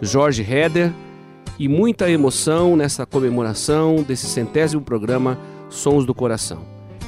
Jorge 0.00 0.42
Heder 0.42 0.92
e 1.58 1.68
muita 1.68 2.10
emoção 2.10 2.76
nessa 2.76 3.04
comemoração 3.04 3.96
desse 4.02 4.26
centésimo 4.26 4.82
programa 4.82 5.38
Sons 5.68 6.04
do 6.04 6.14
Coração. 6.14 6.62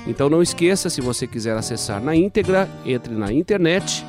Então 0.06 0.28
não 0.28 0.42
esqueça, 0.42 0.90
se 0.90 1.00
você 1.00 1.26
quiser 1.26 1.56
acessar 1.56 2.02
na 2.02 2.14
íntegra, 2.14 2.68
entre 2.84 3.14
na 3.14 3.32
internet 3.32 4.04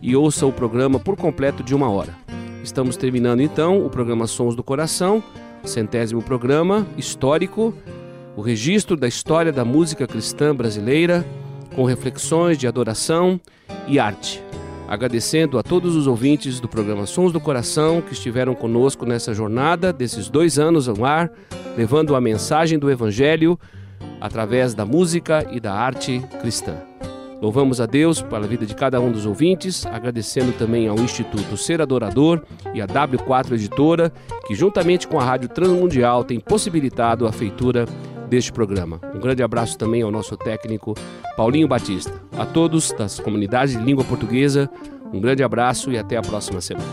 e 0.00 0.14
ouça 0.14 0.46
o 0.46 0.52
programa 0.52 0.98
por 0.98 1.16
completo 1.16 1.62
de 1.62 1.74
uma 1.74 1.90
hora. 1.90 2.14
Estamos 2.62 2.96
terminando 2.96 3.40
então 3.40 3.84
o 3.84 3.90
programa 3.90 4.26
Sons 4.26 4.54
do 4.54 4.62
Coração, 4.62 5.22
centésimo 5.64 6.22
programa 6.22 6.86
histórico, 6.96 7.74
o 8.40 8.42
registro 8.42 8.96
da 8.96 9.06
história 9.06 9.52
da 9.52 9.66
música 9.66 10.06
cristã 10.06 10.56
brasileira, 10.56 11.26
com 11.76 11.84
reflexões 11.84 12.56
de 12.56 12.66
adoração 12.66 13.38
e 13.86 13.98
arte 13.98 14.42
agradecendo 14.88 15.56
a 15.56 15.62
todos 15.62 15.94
os 15.94 16.08
ouvintes 16.08 16.58
do 16.58 16.66
programa 16.66 17.06
Sons 17.06 17.32
do 17.32 17.38
Coração 17.38 18.00
que 18.00 18.12
estiveram 18.12 18.56
conosco 18.56 19.06
nessa 19.06 19.32
jornada 19.32 19.92
desses 19.92 20.28
dois 20.28 20.58
anos 20.58 20.88
ao 20.88 21.04
ar, 21.04 21.30
levando 21.76 22.16
a 22.16 22.20
mensagem 22.20 22.76
do 22.76 22.90
Evangelho 22.90 23.56
através 24.20 24.74
da 24.74 24.84
música 24.84 25.46
e 25.52 25.60
da 25.60 25.72
arte 25.72 26.20
cristã. 26.40 26.74
Louvamos 27.40 27.80
a 27.80 27.86
Deus 27.86 28.20
pela 28.20 28.46
vida 28.46 28.66
de 28.66 28.74
cada 28.74 29.00
um 29.00 29.10
dos 29.10 29.24
ouvintes, 29.24 29.86
agradecendo 29.86 30.52
também 30.52 30.88
ao 30.88 30.96
Instituto 30.96 31.56
Ser 31.56 31.80
Adorador 31.80 32.42
e 32.74 32.82
à 32.82 32.86
W4 32.86 33.52
Editora, 33.52 34.12
que 34.46 34.54
juntamente 34.54 35.08
com 35.08 35.18
a 35.18 35.24
Rádio 35.24 35.48
Transmundial 35.48 36.22
tem 36.22 36.38
possibilitado 36.38 37.26
a 37.26 37.32
feitura 37.32 37.86
deste 38.30 38.52
programa. 38.52 39.00
Um 39.14 39.18
grande 39.18 39.42
abraço 39.42 39.76
também 39.76 40.02
ao 40.02 40.10
nosso 40.10 40.36
técnico 40.36 40.94
Paulinho 41.36 41.66
Batista. 41.66 42.22
A 42.38 42.46
todos 42.46 42.92
das 42.92 43.18
comunidades 43.18 43.76
de 43.76 43.84
língua 43.84 44.04
portuguesa, 44.04 44.70
um 45.12 45.20
grande 45.20 45.42
abraço 45.42 45.90
e 45.90 45.98
até 45.98 46.16
a 46.16 46.22
próxima 46.22 46.60
semana. 46.60 46.88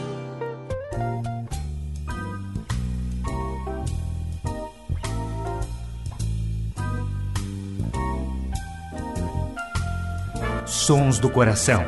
Sons 10.65 11.19
do 11.19 11.30
Coração. 11.30 11.86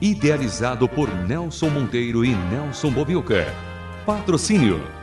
Idealizado 0.00 0.88
por 0.88 1.12
Nelson 1.26 1.68
Monteiro 1.68 2.24
e 2.24 2.34
Nelson 2.34 2.90
Bobilca. 2.90 3.46
Patrocínio 4.06 4.80